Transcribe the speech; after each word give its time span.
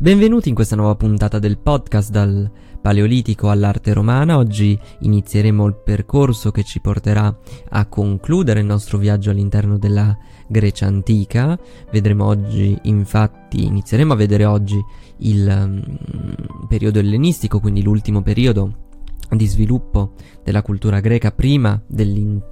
Benvenuti 0.00 0.48
in 0.48 0.54
questa 0.54 0.76
nuova 0.76 0.94
puntata 0.94 1.38
del 1.38 1.58
podcast 1.58 2.10
dal 2.10 2.50
Paleolitico 2.80 3.50
all'arte 3.50 3.92
romana. 3.92 4.38
Oggi 4.38 4.80
inizieremo 5.00 5.66
il 5.66 5.74
percorso 5.74 6.50
che 6.50 6.64
ci 6.64 6.80
porterà 6.80 7.38
a 7.68 7.84
concludere 7.84 8.60
il 8.60 8.64
nostro 8.64 8.96
viaggio 8.96 9.28
all'interno 9.28 9.76
della 9.76 10.16
Grecia 10.48 10.86
antica. 10.86 11.58
Vedremo 11.92 12.24
oggi, 12.24 12.78
infatti, 12.84 13.66
inizieremo 13.66 14.14
a 14.14 14.16
vedere 14.16 14.46
oggi 14.46 14.82
il 15.18 15.46
um, 15.46 16.66
periodo 16.66 16.98
ellenistico, 16.98 17.60
quindi 17.60 17.82
l'ultimo 17.82 18.22
periodo 18.22 18.88
di 19.30 19.46
sviluppo 19.46 20.12
della 20.42 20.62
cultura 20.62 21.00
greca 21.00 21.30
prima 21.30 21.80
del, 21.86 22.42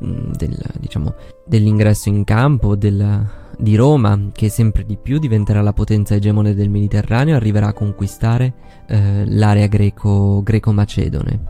diciamo, 0.79 1.15
dell'ingresso 1.47 2.09
in 2.09 2.25
campo, 2.25 2.77
del 2.77 3.27
di 3.59 3.75
Roma, 3.75 4.31
che 4.33 4.49
sempre 4.49 4.85
di 4.85 4.97
più 4.97 5.19
diventerà 5.19 5.61
la 5.63 5.73
potenza 5.73 6.15
egemone 6.15 6.55
del 6.55 6.71
Mediterraneo, 6.71 7.35
arriverà 7.35 7.67
a 7.67 7.73
conquistare 7.73 8.55
eh, 8.87 9.25
l'area 9.27 9.67
greco, 9.67 10.43
greco-macedone. 10.45 11.43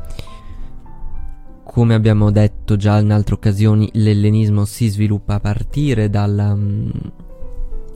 Come 1.65 1.95
abbiamo 1.95 2.30
detto 2.30 2.77
già 2.77 2.99
in 2.99 3.13
altre 3.13 3.35
occasioni, 3.35 3.91
l'ellenismo 3.93 4.65
si 4.65 4.88
sviluppa 4.88 5.35
a 5.35 5.41
partire 5.41 6.09
dalla, 6.09 6.57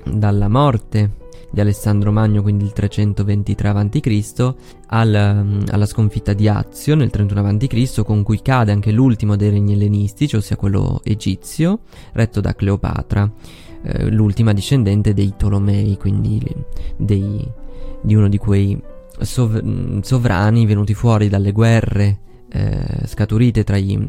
dalla 0.05 0.49
morte 0.49 1.21
di 1.51 1.61
Alessandro 1.61 2.13
Magno, 2.13 2.43
quindi 2.43 2.65
il 2.65 2.73
323 2.73 3.69
a.C., 3.69 4.55
al, 4.87 5.43
mm, 5.45 5.61
alla 5.71 5.87
sconfitta 5.87 6.33
di 6.33 6.49
Azio 6.49 6.95
nel 6.95 7.11
31 7.11 7.47
a.C., 7.47 8.03
con 8.03 8.23
cui 8.23 8.41
cade 8.43 8.73
anche 8.73 8.93
l'ultimo 8.93 9.37
dei 9.37 9.51
regni 9.51 9.73
ellenistici, 9.73 10.37
ossia 10.37 10.57
quello 10.57 11.01
egizio, 11.05 11.81
retto 12.13 12.41
da 12.41 12.55
Cleopatra 12.55 13.31
eh, 13.83 14.11
l'ultima 14.11 14.53
discendente 14.53 15.13
dei 15.13 15.35
Tolomei, 15.37 15.97
quindi 15.97 16.41
dei, 16.97 17.47
di 18.01 18.15
uno 18.15 18.29
di 18.29 18.39
quei 18.39 18.81
sov- 19.21 20.01
sovrani 20.03 20.67
venuti 20.67 20.95
fuori 20.95 21.29
dalle 21.29 21.53
guerre 21.53 22.19
eh, 22.49 23.07
scaturite 23.07 23.65
tra 23.65 23.77
i 23.77 24.09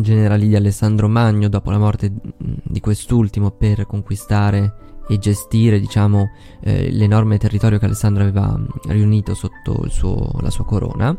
generali 0.00 0.48
di 0.48 0.56
Alessandro 0.56 1.08
Magno 1.08 1.48
dopo 1.48 1.70
la 1.70 1.78
morte 1.78 2.10
di 2.36 2.80
quest'ultimo 2.80 3.50
per 3.50 3.86
conquistare 3.86 4.91
e 5.08 5.18
gestire, 5.18 5.80
diciamo, 5.80 6.30
eh, 6.60 6.90
l'enorme 6.90 7.38
territorio 7.38 7.78
che 7.78 7.84
Alessandro 7.86 8.22
aveva 8.22 8.58
riunito 8.88 9.34
sotto 9.34 9.88
suo, 9.88 10.30
la 10.40 10.50
sua 10.50 10.64
corona. 10.64 11.14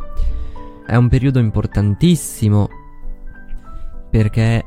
È 0.85 0.95
un 0.95 1.09
periodo 1.09 1.39
importantissimo 1.39 2.67
perché 4.09 4.63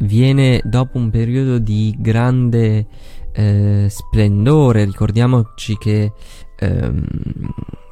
viene 0.00 0.60
dopo 0.64 0.98
un 0.98 1.10
periodo 1.10 1.58
di 1.58 1.94
grande 1.98 2.86
eh, 3.32 3.86
splendore. 3.88 4.84
Ricordiamoci 4.84 5.76
che 5.78 6.12
ehm, 6.58 7.04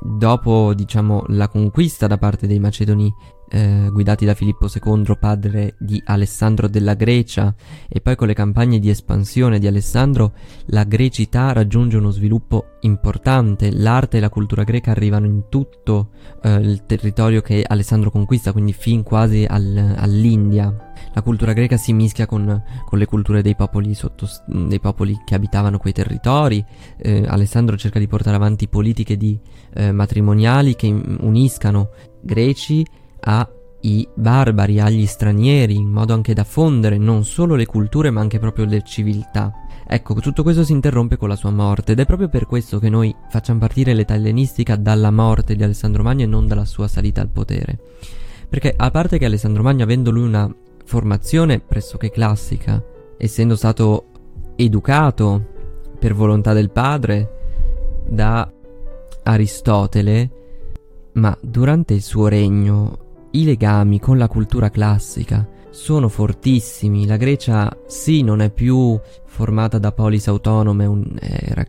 dopo 0.00 0.74
diciamo, 0.74 1.24
la 1.28 1.48
conquista 1.48 2.06
da 2.06 2.18
parte 2.18 2.46
dei 2.46 2.58
Macedoni 2.58 3.12
eh, 3.50 3.88
guidati 3.90 4.24
da 4.24 4.34
Filippo 4.34 4.68
II, 4.72 5.16
padre 5.18 5.74
di 5.78 6.00
Alessandro 6.06 6.68
della 6.68 6.94
Grecia, 6.94 7.54
e 7.88 8.00
poi 8.00 8.16
con 8.16 8.28
le 8.28 8.34
campagne 8.34 8.78
di 8.78 8.88
espansione 8.88 9.58
di 9.58 9.66
Alessandro, 9.66 10.32
la 10.66 10.84
grecità 10.84 11.52
raggiunge 11.52 11.96
uno 11.96 12.10
sviluppo 12.10 12.76
importante. 12.80 13.72
L'arte 13.72 14.18
e 14.18 14.20
la 14.20 14.28
cultura 14.28 14.62
greca 14.62 14.92
arrivano 14.92 15.26
in 15.26 15.48
tutto 15.48 16.10
eh, 16.42 16.54
il 16.54 16.84
territorio 16.86 17.40
che 17.40 17.64
Alessandro 17.66 18.10
conquista, 18.10 18.52
quindi 18.52 18.72
fin 18.72 19.02
quasi 19.02 19.44
al, 19.48 19.94
all'India. 19.96 20.92
La 21.12 21.22
cultura 21.22 21.52
greca 21.52 21.76
si 21.76 21.92
mischia 21.92 22.26
con, 22.26 22.62
con 22.84 22.98
le 22.98 23.06
culture 23.06 23.42
dei 23.42 23.56
popoli, 23.56 23.94
sotto, 23.94 24.28
dei 24.46 24.78
popoli, 24.78 25.20
che 25.24 25.34
abitavano 25.34 25.78
quei 25.78 25.92
territori. 25.92 26.64
Eh, 26.96 27.24
Alessandro 27.26 27.76
cerca 27.76 27.98
di 27.98 28.06
portare 28.06 28.36
avanti 28.36 28.68
politiche 28.68 29.16
di, 29.16 29.38
eh, 29.74 29.92
matrimoniali 29.92 30.76
che 30.76 30.86
uniscano 30.86 31.90
greci 32.22 32.86
ai 33.22 34.08
barbari, 34.14 34.80
agli 34.80 35.06
stranieri, 35.06 35.74
in 35.76 35.90
modo 35.90 36.14
anche 36.14 36.34
da 36.34 36.44
fondere 36.44 36.98
non 36.98 37.24
solo 37.24 37.54
le 37.54 37.66
culture 37.66 38.10
ma 38.10 38.20
anche 38.20 38.38
proprio 38.38 38.64
le 38.64 38.82
civiltà. 38.82 39.52
Ecco, 39.86 40.14
tutto 40.14 40.44
questo 40.44 40.62
si 40.62 40.72
interrompe 40.72 41.16
con 41.16 41.28
la 41.28 41.34
sua 41.34 41.50
morte 41.50 41.92
ed 41.92 41.98
è 41.98 42.06
proprio 42.06 42.28
per 42.28 42.46
questo 42.46 42.78
che 42.78 42.88
noi 42.88 43.12
facciamo 43.28 43.58
partire 43.58 43.92
l'età 43.92 44.14
ellenistica 44.14 44.76
dalla 44.76 45.10
morte 45.10 45.56
di 45.56 45.64
Alessandro 45.64 46.04
Magno 46.04 46.22
e 46.22 46.28
non 46.28 46.46
dalla 46.46 46.64
sua 46.64 46.86
salita 46.86 47.20
al 47.20 47.28
potere. 47.28 47.78
Perché 48.48 48.72
a 48.76 48.90
parte 48.90 49.18
che 49.18 49.24
Alessandro 49.24 49.64
Magno, 49.64 49.82
avendo 49.82 50.10
lui 50.10 50.22
una 50.22 50.48
formazione 50.84 51.58
pressoché 51.58 52.10
classica, 52.10 52.80
essendo 53.16 53.56
stato 53.56 54.06
educato 54.56 55.46
per 55.98 56.14
volontà 56.14 56.52
del 56.52 56.70
padre 56.70 58.02
da 58.06 58.48
Aristotele, 59.24 60.30
ma 61.14 61.36
durante 61.40 61.94
il 61.94 62.02
suo 62.02 62.28
regno 62.28 63.09
i 63.32 63.44
legami 63.44 64.00
con 64.00 64.18
la 64.18 64.28
cultura 64.28 64.70
classica 64.70 65.46
sono 65.70 66.08
fortissimi. 66.08 67.06
La 67.06 67.16
Grecia 67.16 67.74
sì 67.86 68.22
non 68.22 68.40
è 68.40 68.50
più 68.50 68.98
formata 69.24 69.78
da 69.78 69.92
polis 69.92 70.26
autonome, 70.28 70.86
un, 70.86 71.16
era 71.20 71.64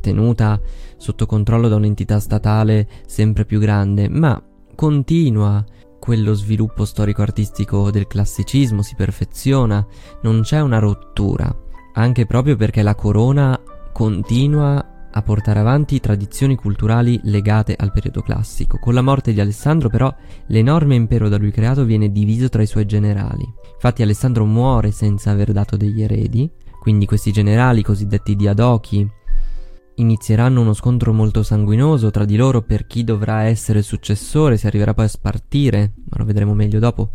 tenuta 0.00 0.60
sotto 0.96 1.26
controllo 1.26 1.68
da 1.68 1.76
un'entità 1.76 2.18
statale 2.18 2.88
sempre 3.06 3.44
più 3.44 3.58
grande, 3.58 4.08
ma 4.08 4.42
continua 4.74 5.64
quello 5.98 6.34
sviluppo 6.34 6.84
storico-artistico 6.84 7.90
del 7.90 8.06
classicismo, 8.06 8.82
si 8.82 8.94
perfeziona, 8.94 9.86
non 10.22 10.42
c'è 10.42 10.60
una 10.60 10.78
rottura, 10.78 11.54
anche 11.94 12.26
proprio 12.26 12.56
perché 12.56 12.82
la 12.82 12.94
corona 12.94 13.58
continua 13.92 14.93
a 15.16 15.22
portare 15.22 15.60
avanti 15.60 16.00
tradizioni 16.00 16.56
culturali 16.56 17.20
legate 17.24 17.76
al 17.78 17.92
periodo 17.92 18.20
classico. 18.20 18.78
Con 18.78 18.94
la 18.94 19.02
morte 19.02 19.32
di 19.32 19.40
Alessandro 19.40 19.88
però 19.88 20.12
l'enorme 20.46 20.96
impero 20.96 21.28
da 21.28 21.38
lui 21.38 21.52
creato 21.52 21.84
viene 21.84 22.10
diviso 22.10 22.48
tra 22.48 22.62
i 22.62 22.66
suoi 22.66 22.84
generali. 22.84 23.44
Infatti 23.74 24.02
Alessandro 24.02 24.44
muore 24.44 24.90
senza 24.90 25.30
aver 25.30 25.52
dato 25.52 25.76
degli 25.76 26.02
eredi, 26.02 26.50
quindi 26.80 27.06
questi 27.06 27.30
generali 27.30 27.82
cosiddetti 27.82 28.34
diadochi 28.34 29.08
inizieranno 29.96 30.60
uno 30.60 30.72
scontro 30.72 31.12
molto 31.12 31.44
sanguinoso 31.44 32.10
tra 32.10 32.24
di 32.24 32.34
loro 32.34 32.62
per 32.62 32.86
chi 32.88 33.04
dovrà 33.04 33.42
essere 33.42 33.78
il 33.78 33.84
successore, 33.84 34.56
si 34.56 34.66
arriverà 34.66 34.94
poi 34.94 35.04
a 35.04 35.08
spartire, 35.08 35.92
ma 36.10 36.16
lo 36.18 36.24
vedremo 36.24 36.54
meglio 36.54 36.80
dopo, 36.80 37.10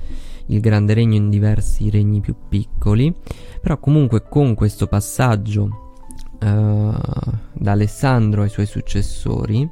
il 0.47 0.61
grande 0.61 0.93
regno 0.93 1.15
in 1.15 1.29
diversi 1.29 1.89
regni 1.89 2.21
più 2.21 2.35
piccoli, 2.47 3.13
però 3.61 3.77
comunque 3.77 4.23
con 4.29 4.55
questo 4.55 4.87
passaggio 4.87 5.88
da 6.39 7.71
Alessandro 7.71 8.41
ai 8.43 8.49
suoi 8.49 8.65
successori, 8.65 9.69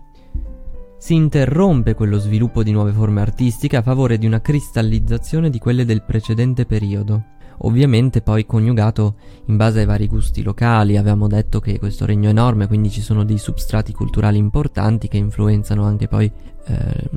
si 0.98 1.14
interrompe 1.14 1.94
quello 1.94 2.18
sviluppo 2.18 2.64
di 2.64 2.72
nuove 2.72 2.92
forme 2.92 3.22
artistiche 3.22 3.78
a 3.78 3.82
favore 3.82 4.18
di 4.18 4.26
una 4.26 4.42
cristallizzazione 4.42 5.50
di 5.50 5.60
quelle 5.60 5.86
del 5.86 6.04
precedente 6.04 6.66
periodo. 6.66 7.36
Ovviamente 7.62 8.22
poi 8.22 8.46
coniugato 8.46 9.16
in 9.46 9.58
base 9.58 9.80
ai 9.80 9.86
vari 9.86 10.08
gusti 10.08 10.44
locali, 10.44 10.98
avevamo 10.98 11.28
detto 11.28 11.60
che 11.60 11.80
questo 11.80 12.06
regno 12.06 12.28
è 12.28 12.32
enorme, 12.32 12.68
quindi 12.68 12.90
ci 12.90 13.02
sono 13.02 13.24
dei 13.24 13.38
substrati 13.38 13.94
culturali 13.94 14.38
importanti 14.38 15.08
che 15.08 15.18
influenzano 15.18 15.84
anche 15.84 16.08
poi 16.08 16.32
eh, 16.66 17.10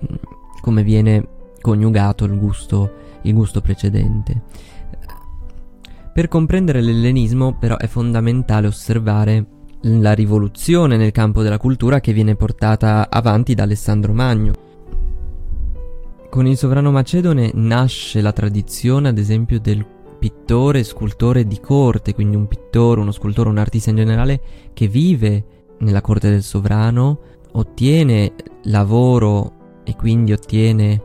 come 0.61 0.83
viene 0.83 1.27
coniugato 1.61 2.25
il 2.25 2.39
gusto, 2.39 2.93
il 3.23 3.35
gusto 3.35 3.61
precedente. 3.61 4.43
Per 6.21 6.29
comprendere 6.29 6.83
l'ellenismo 6.83 7.57
però 7.57 7.79
è 7.79 7.87
fondamentale 7.87 8.67
osservare 8.67 9.47
la 9.85 10.13
rivoluzione 10.13 10.99
nel 10.99 11.13
campo 11.13 11.41
della 11.41 11.57
cultura 11.57 12.01
che 12.01 12.13
viene 12.13 12.37
portata 12.37 13.09
avanti 13.09 13.55
da 13.55 13.63
Alessandro 13.63 14.13
Magno. 14.13 14.53
Con 16.29 16.47
il 16.47 16.59
sovrano 16.59 16.91
macedone 16.91 17.53
nasce 17.55 18.21
la 18.21 18.33
tradizione, 18.33 19.09
ad 19.09 19.17
esempio, 19.17 19.61
del 19.61 19.83
pittore 20.19 20.85
scultore 20.85 21.47
di 21.47 21.59
corte, 21.59 22.13
quindi 22.13 22.37
un 22.37 22.49
pittore, 22.49 23.01
uno 23.01 23.13
scultore, 23.13 23.49
un 23.49 23.57
artista 23.57 23.89
in 23.89 23.97
generale 23.97 24.43
che 24.75 24.89
vive 24.89 25.45
nella 25.79 26.03
corte 26.03 26.29
del 26.29 26.43
sovrano, 26.43 27.19
ottiene 27.53 28.35
lavoro 28.65 29.81
e 29.85 29.97
quindi 29.97 30.33
ottiene 30.33 30.93
eh, 30.93 31.03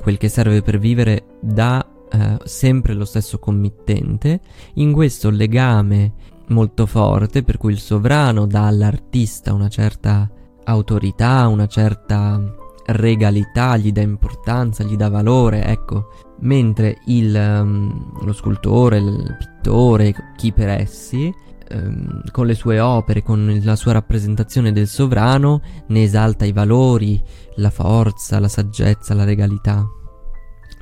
quel 0.00 0.18
che 0.18 0.28
serve 0.28 0.62
per 0.62 0.78
vivere 0.78 1.24
da 1.40 1.84
eh, 2.12 2.38
sempre 2.44 2.94
lo 2.94 3.04
stesso 3.04 3.38
committente, 3.38 4.40
in 4.74 4.92
questo 4.92 5.30
legame 5.30 6.12
molto 6.48 6.86
forte 6.86 7.42
per 7.42 7.58
cui 7.58 7.72
il 7.72 7.78
sovrano 7.78 8.46
dà 8.46 8.66
all'artista 8.66 9.52
una 9.52 9.68
certa 9.68 10.28
autorità, 10.64 11.46
una 11.46 11.66
certa 11.66 12.40
regalità, 12.86 13.76
gli 13.76 13.92
dà 13.92 14.00
importanza, 14.00 14.84
gli 14.84 14.96
dà 14.96 15.08
valore, 15.08 15.64
ecco, 15.64 16.08
mentre 16.40 16.98
il, 17.06 17.34
um, 17.34 18.24
lo 18.24 18.32
scultore, 18.32 18.98
il 18.98 19.36
pittore, 19.38 20.14
chi 20.36 20.52
per 20.52 20.68
essi, 20.68 21.32
um, 21.70 22.22
con 22.30 22.46
le 22.46 22.54
sue 22.54 22.80
opere, 22.80 23.22
con 23.22 23.60
la 23.62 23.76
sua 23.76 23.92
rappresentazione 23.92 24.72
del 24.72 24.88
sovrano, 24.88 25.60
ne 25.88 26.02
esalta 26.02 26.44
i 26.44 26.52
valori, 26.52 27.20
la 27.56 27.70
forza, 27.70 28.40
la 28.40 28.48
saggezza, 28.48 29.14
la 29.14 29.24
regalità. 29.24 29.86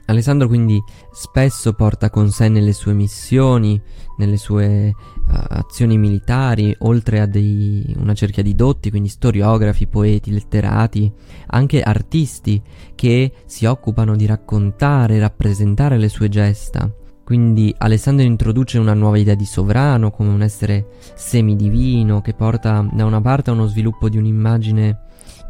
Alessandro 0.09 0.49
quindi 0.49 0.83
spesso 1.13 1.75
porta 1.75 2.09
con 2.09 2.31
sé 2.31 2.49
nelle 2.49 2.73
sue 2.73 2.95
missioni, 2.95 3.81
nelle 4.17 4.39
sue 4.39 4.89
uh, 4.89 4.95
azioni 5.27 5.99
militari, 5.99 6.75
oltre 6.81 7.21
a 7.21 7.27
dei, 7.27 7.95
una 7.99 8.15
cerchia 8.15 8.43
di 8.43 8.55
dotti, 8.55 8.89
quindi 8.89 9.11
storiografi, 9.11 9.87
poeti, 9.87 10.33
letterati, 10.33 11.13
anche 11.49 11.83
artisti 11.83 12.61
che 12.95 13.33
si 13.45 13.67
occupano 13.67 14.17
di 14.17 14.25
raccontare 14.25 15.19
rappresentare 15.19 15.99
le 15.99 16.09
sue 16.09 16.31
gesta. 16.31 16.91
Quindi 17.23 17.75
Alessandro 17.77 18.25
introduce 18.25 18.79
una 18.79 18.95
nuova 18.95 19.19
idea 19.19 19.35
di 19.35 19.45
sovrano 19.45 20.11
come 20.11 20.31
un 20.31 20.41
essere 20.41 20.87
semidivino 21.15 22.23
che 22.23 22.33
porta 22.33 22.89
da 22.91 23.05
una 23.05 23.21
parte 23.21 23.51
a 23.51 23.53
uno 23.53 23.67
sviluppo 23.67 24.09
di 24.09 24.17
un'immagine 24.17 25.01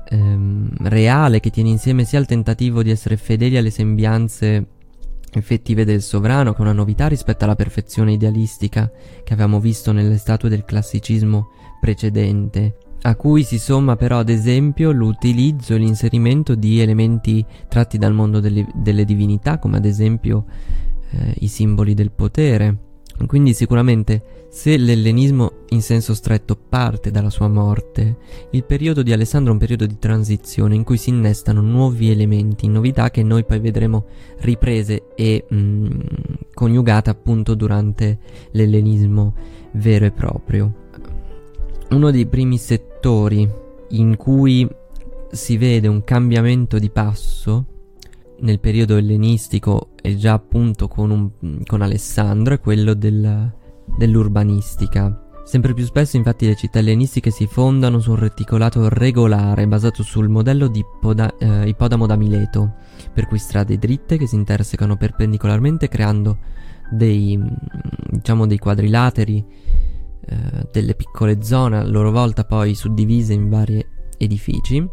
ehm, 0.09 0.71
reale 0.83 1.41
che 1.41 1.51
tiene 1.51 1.69
insieme 1.71 2.05
sia 2.05 2.19
il 2.19 2.27
tentativo 2.27 2.83
di 2.83 2.91
essere 2.91 3.17
fedeli 3.17 3.57
alle 3.57 3.71
sembianze 3.71 4.67
effettive 5.33 5.85
del 5.85 6.03
sovrano, 6.03 6.53
che 6.53 6.59
è 6.59 6.63
una 6.63 6.73
novità 6.73 7.07
rispetto 7.07 7.45
alla 7.45 7.55
perfezione 7.55 8.13
idealistica 8.13 8.91
che 9.23 9.33
avevamo 9.33 9.61
visto 9.61 9.93
nelle 9.93 10.17
statue 10.17 10.49
del 10.49 10.65
classicismo 10.65 11.51
precedente, 11.81 12.79
a 13.03 13.15
cui 13.15 13.45
si 13.45 13.59
somma 13.59 13.97
però 13.97 14.19
ad 14.19 14.29
esempio 14.29 14.91
l'utilizzo 14.91 15.75
e 15.75 15.79
l'inserimento 15.79 16.55
di 16.55 16.81
elementi 16.81 17.45
tratti 17.69 17.99
dal 17.99 18.15
mondo 18.15 18.41
delle, 18.41 18.67
delle 18.75 19.05
divinità, 19.05 19.59
come 19.59 19.77
ad 19.77 19.85
esempio 19.85 20.47
eh, 21.11 21.35
i 21.41 21.49
simboli 21.49 21.95
del 21.95 22.11
potere. 22.11 22.88
Quindi 23.27 23.53
sicuramente 23.53 24.47
se 24.49 24.77
l'ellenismo 24.77 25.53
in 25.71 25.83
senso 25.83 26.15
stretto 26.15 26.57
parte 26.57 27.11
dalla 27.11 27.31
sua 27.31 27.49
morte, 27.49 28.17
il 28.51 28.65
periodo 28.65 29.03
di 29.03 29.13
Alessandro 29.13 29.51
è 29.51 29.55
un 29.55 29.61
periodo 29.61 29.87
di 29.87 29.99
transizione 29.99 30.75
in 30.75 30.85
cui 30.85 30.97
si 30.97 31.11
innestano 31.11 31.61
nuovi 31.61 32.11
elementi, 32.11 32.69
novità 32.69 33.11
che 33.11 33.23
noi 33.23 33.45
poi 33.45 33.59
vedremo 33.59 34.07
riprese 34.39 35.09
e 35.15 35.45
mh, 35.49 35.57
mm, 35.57 35.91
coniugate 36.55 37.11
appunto 37.11 37.55
durante 37.55 38.19
l'ellenismo 38.53 39.35
vero 39.73 40.07
e 40.07 40.11
proprio. 40.11 40.87
Uno 41.91 42.11
dei 42.11 42.27
primi 42.27 42.57
settori 42.57 43.49
in 43.91 44.17
cui 44.17 44.67
si 45.31 45.57
vede 45.57 45.89
un 45.89 46.05
cambiamento 46.05 46.79
di 46.79 46.91
passo 46.91 47.65
nel 48.41 48.61
periodo 48.61 48.97
ellenistico 48.97 49.91
e 50.09 50.17
già 50.17 50.33
appunto 50.33 50.89
con, 50.89 51.11
un, 51.11 51.63
con 51.65 51.83
Alessandro 51.83 52.55
è 52.55 52.61
quello 52.61 52.95
del, 52.95 53.53
dell'urbanistica. 53.97 55.25
Sempre 55.45 55.73
più 55.75 55.85
spesso 55.85 56.17
infatti 56.17 56.47
le 56.47 56.57
città 56.57 56.79
ellenistiche 56.79 57.31
si 57.31 57.47
fondano 57.47 58.01
su 58.01 58.11
un 58.11 58.19
reticolato 58.19 58.89
regolare 58.89 59.67
basato 59.67 60.03
sul 60.03 60.29
modello 60.29 60.67
di 60.69 60.85
poda, 61.01 61.35
eh, 61.39 61.69
ipodamo 61.69 62.07
da 62.07 62.17
Mileto, 62.17 62.75
per 63.13 63.27
cui 63.27 63.39
strade 63.39 63.79
dritte 63.79 64.19
che 64.19 64.27
si 64.27 64.35
intersecano 64.35 64.97
perpendicolarmente 64.97 65.89
creando 65.89 66.39
dei, 66.91 67.39
diciamo, 68.11 68.47
dei 68.47 68.59
quadrilateri, 68.59 69.45
eh, 70.21 70.69
delle 70.71 70.95
piccole 70.95 71.43
zone 71.43 71.79
a 71.79 71.87
loro 71.87 72.11
volta 72.11 72.45
poi 72.45 72.75
suddivise 72.75 73.33
in 73.33 73.49
vari 73.49 73.85
edifici 74.19 74.87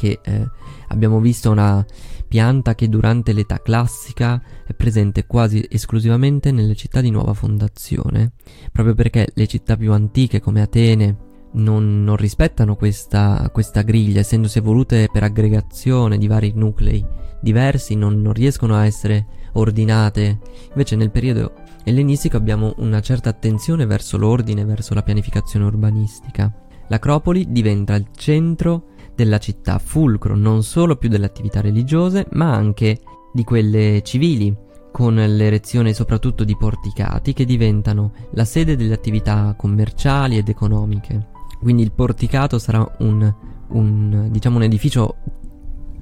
che 0.00 0.18
eh, 0.22 0.48
abbiamo 0.88 1.20
visto 1.20 1.50
una 1.50 1.84
pianta 2.26 2.74
che 2.74 2.88
durante 2.88 3.34
l'età 3.34 3.60
classica 3.60 4.40
è 4.66 4.72
presente 4.72 5.26
quasi 5.26 5.66
esclusivamente 5.68 6.52
nelle 6.52 6.74
città 6.74 7.02
di 7.02 7.10
nuova 7.10 7.34
fondazione, 7.34 8.32
proprio 8.72 8.94
perché 8.94 9.28
le 9.34 9.46
città 9.46 9.76
più 9.76 9.92
antiche 9.92 10.40
come 10.40 10.62
Atene 10.62 11.28
non, 11.52 12.02
non 12.02 12.16
rispettano 12.16 12.76
questa, 12.76 13.50
questa, 13.52 13.82
griglia, 13.82 14.20
essendosi 14.20 14.56
evolute 14.56 15.08
per 15.12 15.22
aggregazione 15.22 16.16
di 16.16 16.28
vari 16.28 16.52
nuclei 16.54 17.04
diversi, 17.42 17.94
non, 17.94 18.22
non 18.22 18.32
riescono 18.32 18.76
a 18.76 18.86
essere 18.86 19.26
ordinate. 19.52 20.38
Invece 20.68 20.96
nel 20.96 21.10
periodo 21.10 21.52
ellenistico 21.84 22.38
abbiamo 22.38 22.72
una 22.78 23.00
certa 23.00 23.28
attenzione 23.28 23.84
verso 23.84 24.16
l'ordine, 24.16 24.64
verso 24.64 24.94
la 24.94 25.02
pianificazione 25.02 25.66
urbanistica. 25.66 26.50
L'Acropoli 26.88 27.52
diventa 27.52 27.94
il 27.94 28.06
centro 28.14 28.86
della 29.24 29.38
città, 29.38 29.78
fulcro 29.78 30.34
non 30.34 30.62
solo 30.62 30.96
più 30.96 31.10
delle 31.10 31.26
attività 31.26 31.60
religiose, 31.60 32.26
ma 32.32 32.54
anche 32.54 33.00
di 33.32 33.44
quelle 33.44 34.00
civili, 34.02 34.56
con 34.90 35.14
l'erezione 35.14 35.92
soprattutto 35.92 36.42
di 36.42 36.56
porticati 36.56 37.32
che 37.32 37.44
diventano 37.44 38.12
la 38.32 38.44
sede 38.44 38.76
delle 38.76 38.94
attività 38.94 39.54
commerciali 39.56 40.38
ed 40.38 40.48
economiche. 40.48 41.28
Quindi 41.60 41.82
il 41.82 41.92
porticato 41.92 42.58
sarà 42.58 42.96
un, 43.00 43.32
un, 43.68 44.28
diciamo 44.30 44.56
un 44.56 44.62
edificio 44.62 45.16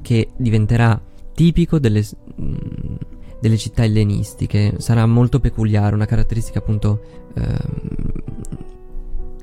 che 0.01 0.31
diventerà 0.37 1.01
tipico 1.35 1.81
delle, 1.81 2.05
delle, 3.41 3.57
città 3.57 3.83
ellenistiche, 3.83 4.77
sarà 4.79 5.05
molto 5.07 5.41
peculiare, 5.41 5.95
una 5.95 6.07
caratteristica 6.07 6.61
appunto 6.61 7.01
eh, 7.35 7.57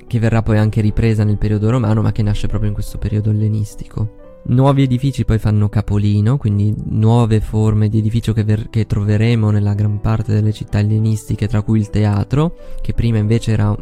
che 0.06 0.18
verrà 0.18 0.42
poi 0.42 0.58
anche 0.58 0.80
ripresa 0.80 1.24
nel 1.24 1.38
periodo 1.38 1.70
romano, 1.70 2.02
ma 2.02 2.12
che 2.12 2.22
nasce 2.22 2.46
proprio 2.46 2.68
in 2.68 2.74
questo 2.74 2.98
periodo 2.98 3.30
ellenistico. 3.30 4.24
Nuovi 4.48 4.82
edifici 4.82 5.24
poi 5.24 5.38
fanno 5.38 5.68
capolino, 5.68 6.36
quindi 6.36 6.72
nuove 6.90 7.40
forme 7.40 7.88
di 7.88 7.98
edificio 7.98 8.32
che, 8.32 8.44
ver- 8.44 8.70
che, 8.70 8.86
troveremo 8.86 9.50
nella 9.50 9.74
gran 9.74 10.00
parte 10.00 10.32
delle 10.32 10.52
città 10.52 10.78
ellenistiche, 10.78 11.48
tra 11.48 11.62
cui 11.62 11.80
il 11.80 11.90
teatro, 11.90 12.56
che 12.80 12.92
prima 12.92 13.18
invece 13.18 13.52
era 13.52 13.76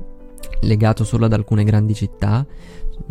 legato 0.60 1.04
solo 1.04 1.26
ad 1.26 1.34
alcune 1.34 1.64
grandi 1.64 1.94
città. 1.94 2.46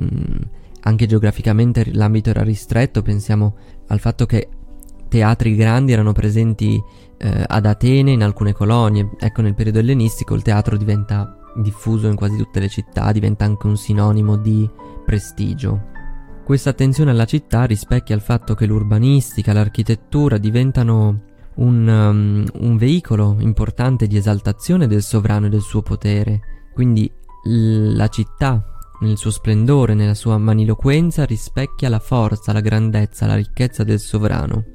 Mm, 0.02 0.42
anche 0.82 1.06
geograficamente 1.06 1.94
l'ambito 1.94 2.32
era 2.32 2.42
ristretto, 2.42 3.04
pensiamo 3.04 3.56
al 3.88 4.00
fatto 4.00 4.26
che 4.26 4.50
teatri 5.08 5.56
grandi 5.56 5.92
erano 5.92 6.12
presenti 6.12 6.82
eh, 7.18 7.44
ad 7.46 7.68
Atene 7.68 8.12
in 8.12 8.24
alcune 8.24 8.54
colonie. 8.54 9.12
Ecco, 9.20 9.44
nel 9.44 9.54
periodo 9.54 9.78
ellenistico 9.78 10.34
il 10.34 10.42
teatro 10.42 10.76
diventa 10.76 11.38
diffuso 11.56 12.08
in 12.08 12.16
quasi 12.16 12.38
tutte 12.38 12.60
le 12.60 12.70
città, 12.70 13.12
diventa 13.12 13.46
anche 13.46 13.68
un 13.68 13.78
sinonimo 13.78 14.38
di 14.38 14.70
prestigio. 15.06 15.92
Questa 16.44 16.72
attenzione 16.72 17.12
alla 17.12 17.26
città 17.26 17.64
rispecchia 17.64 18.16
il 18.16 18.22
fatto 18.22 18.54
che 18.54 18.66
l'urbanistica, 18.66 19.54
l'architettura 19.54 20.38
diventano 20.38 21.22
un, 21.56 21.88
um, 21.88 22.46
un 22.62 22.78
veicolo 22.78 23.38
importante 23.40 24.08
di 24.08 24.18
esaltazione 24.18 24.88
del 24.88 25.04
sovrano 25.04 25.46
e 25.46 25.50
del 25.50 25.62
suo 25.62 25.82
potere. 25.82 26.42
Quindi 26.74 27.10
l- 27.46 27.96
la 27.96 28.08
città, 28.08 28.62
nel 29.02 29.18
suo 29.18 29.32
splendore, 29.32 29.94
nella 29.94 30.16
sua 30.16 30.38
maniloquenza, 30.38 31.24
rispecchia 31.26 31.90
la 31.90 32.00
forza, 32.00 32.52
la 32.52 32.62
grandezza, 32.62 33.26
la 33.26 33.36
ricchezza 33.36 33.84
del 33.84 34.00
sovrano. 34.00 34.66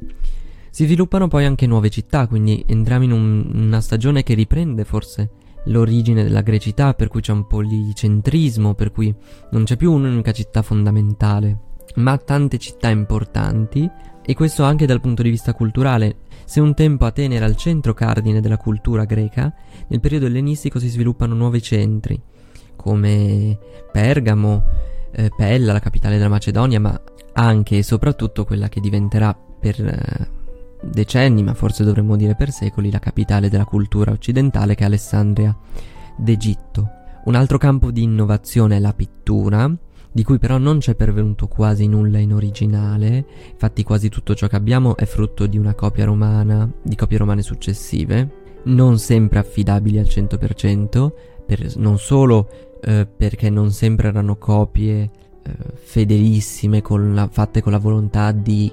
Si 0.70 0.84
sviluppano 0.84 1.28
poi 1.28 1.44
anche 1.44 1.66
nuove 1.66 1.90
città, 1.90 2.26
quindi 2.28 2.64
entriamo 2.66 3.04
in 3.04 3.12
un, 3.12 3.50
una 3.52 3.80
stagione 3.80 4.22
che 4.22 4.34
riprende 4.34 4.84
forse 4.84 5.30
l'origine 5.68 6.22
della 6.22 6.42
grecità, 6.42 6.94
per 6.94 7.08
cui 7.08 7.20
c'è 7.20 7.32
un 7.32 7.46
policentrismo, 7.46 8.74
per 8.74 8.90
cui 8.90 9.14
non 9.50 9.64
c'è 9.64 9.76
più 9.76 9.92
un'unica 9.92 10.32
città 10.32 10.62
fondamentale, 10.62 11.58
ma 11.96 12.16
tante 12.18 12.58
città 12.58 12.88
importanti, 12.88 13.88
e 14.24 14.34
questo 14.34 14.62
anche 14.62 14.86
dal 14.86 15.00
punto 15.00 15.22
di 15.22 15.30
vista 15.30 15.54
culturale. 15.54 16.18
Se 16.44 16.60
un 16.60 16.74
tempo 16.74 17.04
Atene 17.04 17.36
era 17.36 17.46
il 17.46 17.56
centro 17.56 17.94
cardine 17.94 18.40
della 18.40 18.56
cultura 18.56 19.04
greca, 19.04 19.54
nel 19.88 20.00
periodo 20.00 20.26
ellenistico 20.26 20.78
si 20.78 20.88
sviluppano 20.88 21.34
nuovi 21.34 21.62
centri, 21.62 22.20
come 22.76 23.58
Pergamo, 23.90 24.62
eh, 25.12 25.30
Pella, 25.34 25.72
la 25.72 25.80
capitale 25.80 26.16
della 26.16 26.28
Macedonia, 26.28 26.80
ma 26.80 27.00
anche 27.34 27.78
e 27.78 27.82
soprattutto 27.82 28.44
quella 28.44 28.68
che 28.68 28.80
diventerà 28.80 29.34
per 29.34 29.80
eh, 29.80 30.37
decenni, 30.82 31.42
ma 31.42 31.54
forse 31.54 31.84
dovremmo 31.84 32.16
dire 32.16 32.34
per 32.34 32.50
secoli, 32.50 32.90
la 32.90 32.98
capitale 32.98 33.48
della 33.48 33.64
cultura 33.64 34.12
occidentale 34.12 34.74
che 34.74 34.82
è 34.82 34.86
Alessandria 34.86 35.56
d'Egitto. 36.16 36.90
Un 37.24 37.34
altro 37.34 37.58
campo 37.58 37.90
di 37.90 38.02
innovazione 38.02 38.76
è 38.76 38.80
la 38.80 38.94
pittura, 38.94 39.70
di 40.10 40.22
cui 40.24 40.38
però 40.38 40.58
non 40.58 40.78
c'è 40.78 40.94
pervenuto 40.94 41.46
quasi 41.46 41.86
nulla 41.86 42.18
in 42.18 42.32
originale, 42.32 43.24
infatti 43.52 43.82
quasi 43.82 44.08
tutto 44.08 44.34
ciò 44.34 44.46
che 44.46 44.56
abbiamo 44.56 44.96
è 44.96 45.04
frutto 45.04 45.46
di 45.46 45.58
una 45.58 45.74
copia 45.74 46.04
romana, 46.04 46.70
di 46.82 46.96
copie 46.96 47.18
romane 47.18 47.42
successive, 47.42 48.46
non 48.64 48.98
sempre 48.98 49.38
affidabili 49.38 49.98
al 49.98 50.06
100%, 50.06 51.12
per, 51.46 51.76
non 51.76 51.98
solo 51.98 52.48
eh, 52.80 53.06
perché 53.06 53.50
non 53.50 53.70
sempre 53.70 54.08
erano 54.08 54.36
copie 54.36 55.10
eh, 55.42 55.52
fedelissime 55.74 56.82
con 56.82 57.14
la, 57.14 57.28
fatte 57.30 57.62
con 57.62 57.72
la 57.72 57.78
volontà 57.78 58.32
di 58.32 58.70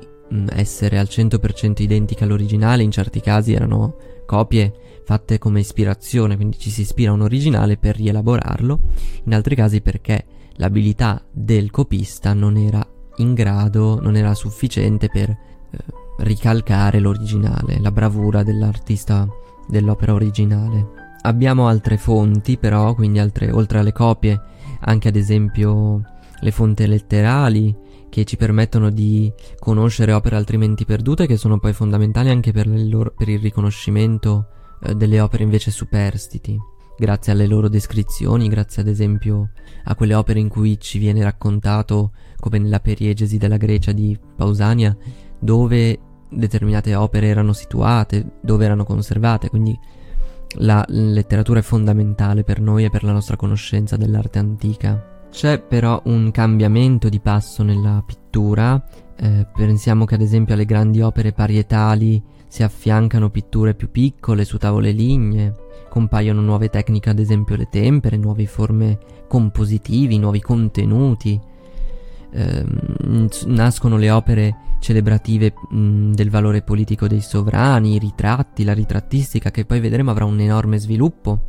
essere 0.50 0.98
al 0.98 1.08
100% 1.10 1.82
identiche 1.82 2.24
all'originale, 2.24 2.84
in 2.84 2.92
certi 2.92 3.22
casi 3.22 3.54
erano 3.54 3.96
copie 4.26 4.74
fatte 5.06 5.38
come 5.38 5.60
ispirazione, 5.60 6.36
quindi 6.36 6.58
ci 6.58 6.72
si 6.72 6.82
ispira 6.82 7.12
a 7.12 7.14
un 7.14 7.22
originale 7.22 7.78
per 7.78 7.96
rielaborarlo, 7.96 8.80
in 9.26 9.34
altri 9.34 9.56
casi 9.56 9.82
perché 9.82 10.26
l'abilità 10.56 11.24
del 11.32 11.70
copista 11.70 12.34
non 12.34 12.58
era 12.58 12.86
in 13.18 13.34
grado, 13.34 14.00
non 14.02 14.16
era 14.16 14.34
sufficiente 14.34 15.10
per 15.10 15.30
eh, 15.30 15.38
ricalcare 16.20 17.00
l'originale, 17.00 17.80
la 17.80 17.92
bravura 17.92 18.44
dell'artista 18.44 19.28
dell'opera 19.68 20.14
originale. 20.14 21.04
Abbiamo 21.22 21.68
altre 21.68 21.98
fonti 21.98 22.58
però, 22.58 22.94
quindi 22.94 23.20
altre, 23.20 23.52
oltre 23.52 23.80
alle 23.80 23.94
copie, 23.94 24.40
anche 24.82 25.08
ad 25.08 25.16
esempio 25.16 26.02
le 26.40 26.52
fonti 26.52 26.86
letterali 26.86 27.76
che 28.16 28.24
ci 28.24 28.38
permettono 28.38 28.92
di 28.92 29.30
conoscere 29.60 30.14
opere 30.14 30.38
altrimenti 30.38 30.86
perdute, 30.86 31.28
che 31.28 31.36
sono 31.36 31.60
poi 31.60 31.74
fondamentali 31.74 32.30
anche 32.30 32.54
per, 32.54 32.66
loro, 32.66 33.12
per 33.12 33.28
il 33.28 33.40
riconoscimento 33.40 34.48
eh, 34.84 34.96
delle 34.96 35.20
opere 35.20 35.44
invece 35.44 35.70
superstiti, 35.70 36.58
grazie 36.98 37.34
alle 37.34 37.46
loro 37.46 37.68
descrizioni, 37.68 38.48
grazie 38.48 38.84
ad 38.84 38.88
esempio 38.88 39.50
a 39.84 39.96
quelle 39.96 40.14
opere 40.14 40.40
in 40.40 40.48
cui 40.48 40.80
ci 40.80 40.98
viene 40.98 41.24
raccontato, 41.24 42.14
come 42.40 42.58
nella 42.58 42.80
periegesi 42.80 43.38
della 43.38 43.58
Grecia 43.58 43.92
di 43.92 44.18
Pausania, 44.34 44.96
dove 45.38 46.00
determinate 46.30 46.96
opere 46.96 47.28
erano 47.28 47.52
situate, 47.52 48.38
dove 48.42 48.64
erano 48.64 48.86
conservate, 48.86 49.50
quindi 49.50 49.78
la 50.60 50.86
letteratura 50.88 51.60
è 51.60 51.64
fondamentale 51.64 52.46
per 52.46 52.62
noi 52.62 52.86
e 52.86 52.90
per 52.90 53.04
la 53.04 53.12
nostra 53.12 53.36
conoscenza 53.36 53.98
dell'arte 53.98 54.40
antica. 54.40 55.15
C'è 55.36 55.60
però 55.60 56.02
un 56.06 56.32
cambiamento 56.32 57.10
di 57.10 57.20
passo 57.20 57.62
nella 57.62 58.02
pittura, 58.06 58.82
eh, 59.18 59.46
pensiamo 59.54 60.06
che 60.06 60.16
ad 60.16 60.22
esempio 60.22 60.54
alle 60.54 60.64
grandi 60.64 61.02
opere 61.02 61.34
parietali 61.34 62.24
si 62.48 62.64
affiancano 62.64 63.30
pitture 63.30 63.74
più 63.74 63.92
piccole 63.92 64.46
su 64.46 64.58
tavole 64.58 64.92
lignee, 64.92 65.54
compaiono 65.90 66.40
nuove 66.40 66.70
tecniche 66.70 67.10
ad 67.10 67.20
esempio 67.20 67.58
le 67.58 67.68
tempere, 67.70 68.16
nuove 68.16 68.46
forme 68.46 68.98
compositivi, 69.28 70.18
nuovi 70.18 70.40
contenuti, 70.40 71.38
eh, 72.32 72.66
nascono 73.48 73.98
le 73.98 74.12
opere 74.12 74.56
celebrative 74.80 75.54
mh, 75.70 76.12
del 76.12 76.30
valore 76.30 76.62
politico 76.62 77.10
dei 77.10 77.22
sovrani, 77.22 77.96
i 77.96 78.00
ritratti, 78.00 78.64
la 78.64 78.74
ritrattistica 78.74 79.52
che 79.52 79.66
poi 79.66 79.82
vedremo 79.82 80.12
avrà 80.12 80.24
un 80.24 80.40
enorme 80.40 80.78
sviluppo, 80.78 81.40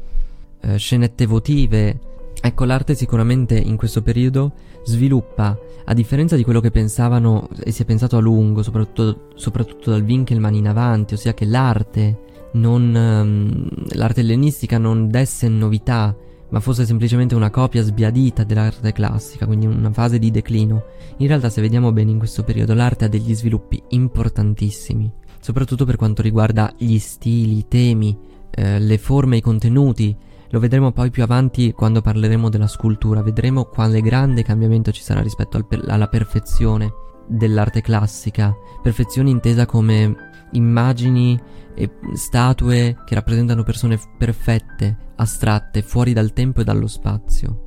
eh, 0.61 0.77
scenette 0.77 1.25
votive, 1.27 2.15
Ecco, 2.41 2.65
l'arte 2.65 2.95
sicuramente 2.95 3.59
in 3.59 3.77
questo 3.77 4.03
periodo 4.03 4.53
sviluppa, 4.85 5.59
a 5.85 5.95
differenza 5.95 6.37
di 6.37 6.45
quello 6.45 6.61
che 6.61 6.71
pensavano 6.71 7.49
e 7.65 7.73
si 7.73 7.83
è 7.83 7.85
pensato 7.85 8.17
a 8.17 8.21
lungo, 8.21 8.63
soprattutto, 8.63 9.29
soprattutto 9.35 9.91
dal 9.91 10.03
Winkelmann 10.03 10.55
in 10.55 10.69
avanti, 10.69 11.15
ossia 11.15 11.35
che 11.35 11.45
l'arte 11.45 12.19
non, 12.53 12.95
um, 12.95 13.69
l'arte 13.95 14.21
ellenistica 14.21 14.79
non 14.79 15.09
desse 15.09 15.49
novità, 15.49 16.15
ma 16.49 16.61
fosse 16.61 16.87
semplicemente 16.87 17.35
una 17.35 17.51
copia 17.51 17.83
sbiadita 17.83 18.45
dell'arte 18.45 18.93
classica, 18.93 19.47
quindi 19.47 19.67
una 19.67 19.93
fase 19.93 20.19
di 20.19 20.31
declino. 20.31 20.85
In 21.19 21.27
realtà, 21.27 21.49
se 21.49 21.61
vediamo 21.61 21.93
bene 21.93 22.13
in 22.13 22.19
questo 22.19 22.45
periodo, 22.45 22.75
l'arte 22.75 23.07
ha 23.07 23.09
degli 23.09 23.35
sviluppi 23.35 23.83
importantissimi, 23.89 25.11
soprattutto 25.41 25.85
per 25.85 25.97
quanto 25.97 26.23
riguarda 26.23 26.73
gli 26.77 26.99
stili, 26.99 27.59
i 27.59 27.69
temi, 27.69 28.17
eh, 28.51 28.79
le 28.79 28.99
forme, 28.99 29.39
i 29.39 29.43
contenuti, 29.43 30.17
lo 30.51 30.61
vedremo 30.61 30.93
poi 30.93 31.11
più 31.11 31.23
avanti 31.23 31.73
quando 31.73 32.01
parleremo 32.01 32.49
della 32.49 32.67
scultura, 32.67 33.23
vedremo 33.23 33.65
quale 33.65 34.01
grande 34.01 34.43
cambiamento 34.43 34.93
ci 34.93 35.03
sarà 35.03 35.21
rispetto 35.21 35.57
al 35.57 35.67
alla 35.87 36.09
perfezione 36.09 36.93
dell'arte 37.29 37.81
classica, 37.81 38.55
perfezione 38.83 39.31
intesa 39.31 39.67
come 39.67 40.15
immagini 40.53 41.39
e 41.75 41.91
statue 42.15 42.99
che 43.05 43.15
rappresentano 43.15 43.63
persone 43.63 43.99
perfette, 44.17 45.13
astratte, 45.17 45.83
fuori 45.83 46.13
dal 46.13 46.33
tempo 46.33 46.61
e 46.61 46.65
dallo 46.65 46.87
spazio. 46.87 47.63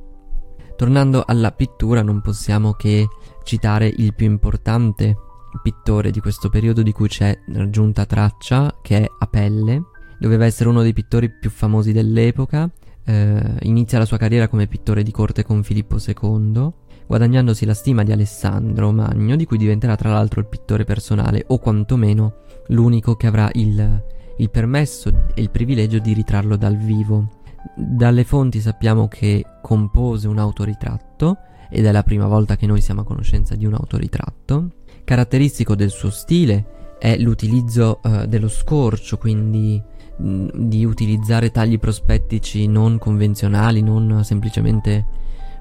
Tornando 0.76 1.22
alla 1.26 1.52
pittura 1.52 2.02
non 2.02 2.22
possiamo 2.22 2.72
che 2.72 3.06
citare 3.44 3.92
il 3.94 4.14
più 4.14 4.26
importante 4.26 5.16
pittore 5.62 6.10
di 6.10 6.20
questo 6.20 6.48
periodo 6.48 6.82
di 6.82 6.92
cui 6.92 7.08
c'è 7.08 7.36
raggiunta 7.52 8.06
traccia, 8.06 8.78
che 8.80 9.02
è 9.02 9.10
Apelle, 9.18 9.82
doveva 10.20 10.44
essere 10.44 10.68
uno 10.68 10.82
dei 10.82 10.92
pittori 10.92 11.30
più 11.30 11.48
famosi 11.48 11.92
dell'epoca, 11.92 12.70
eh, 13.04 13.54
inizia 13.62 13.98
la 13.98 14.04
sua 14.04 14.18
carriera 14.18 14.48
come 14.48 14.66
pittore 14.66 15.02
di 15.02 15.10
corte 15.10 15.42
con 15.42 15.62
Filippo 15.62 15.96
II, 15.96 16.70
guadagnandosi 17.06 17.64
la 17.64 17.72
stima 17.72 18.04
di 18.04 18.12
Alessandro 18.12 18.92
Magno, 18.92 19.34
di 19.34 19.46
cui 19.46 19.56
diventerà 19.56 19.96
tra 19.96 20.10
l'altro 20.10 20.40
il 20.40 20.46
pittore 20.46 20.84
personale, 20.84 21.44
o 21.48 21.58
quantomeno 21.58 22.34
l'unico 22.68 23.16
che 23.16 23.26
avrà 23.26 23.48
il, 23.54 24.02
il 24.36 24.50
permesso 24.50 25.08
e 25.34 25.40
il 25.40 25.50
privilegio 25.50 25.98
di 25.98 26.12
ritrarlo 26.12 26.56
dal 26.56 26.76
vivo. 26.76 27.38
Dalle 27.74 28.24
fonti 28.24 28.60
sappiamo 28.60 29.08
che 29.08 29.42
compose 29.62 30.28
un 30.28 30.38
autoritratto, 30.38 31.38
ed 31.70 31.86
è 31.86 31.92
la 31.92 32.02
prima 32.02 32.26
volta 32.26 32.56
che 32.56 32.66
noi 32.66 32.82
siamo 32.82 33.00
a 33.00 33.04
conoscenza 33.04 33.54
di 33.54 33.64
un 33.64 33.72
autoritratto. 33.72 34.72
Caratteristico 35.02 35.74
del 35.74 35.90
suo 35.90 36.10
stile 36.10 36.96
è 36.98 37.16
l'utilizzo 37.16 38.00
uh, 38.02 38.26
dello 38.26 38.48
scorcio, 38.48 39.16
quindi 39.16 39.82
di 40.20 40.84
utilizzare 40.84 41.50
tagli 41.50 41.78
prospettici 41.78 42.66
non 42.66 42.98
convenzionali, 42.98 43.82
non 43.82 44.22
semplicemente 44.24 45.06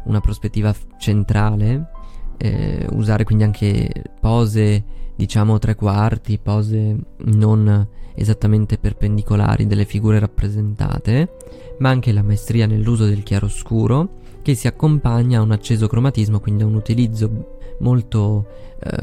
una 0.06 0.20
prospettiva 0.20 0.74
centrale, 0.98 1.92
eh, 2.38 2.86
usare 2.92 3.24
quindi 3.24 3.44
anche 3.44 3.90
pose 4.20 4.84
diciamo 5.16 5.60
tre 5.60 5.76
quarti, 5.76 6.40
pose 6.40 6.96
non 7.26 7.88
esattamente 8.16 8.78
perpendicolari 8.78 9.68
delle 9.68 9.86
figure 9.86 10.20
rappresentate, 10.20 11.36
ma 11.80 11.90
anche 11.90 12.12
la 12.12 12.24
maestria 12.24 12.66
nell'uso 12.66 13.06
del 13.06 13.24
chiaroscuro 13.24 14.18
che 14.42 14.56
si 14.56 14.68
accompagna 14.68 15.40
a 15.40 15.42
un 15.42 15.52
acceso 15.52 15.88
cromatismo, 15.88 16.40
quindi 16.40 16.64
a 16.64 16.66
un 16.66 16.76
utilizzo 16.76 17.58
molto 17.80 18.46
eh, 18.82 18.98